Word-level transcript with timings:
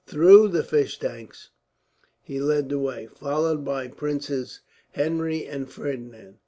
Through 0.07 0.47
the 0.47 0.63
fish 0.63 0.97
tanks 0.97 1.51
he 2.23 2.39
led 2.39 2.69
the 2.69 2.79
way, 2.79 3.05
followed 3.05 3.63
by 3.63 3.87
Princes 3.89 4.61
Henry 4.93 5.45
and 5.45 5.71
Ferdinand. 5.71 6.39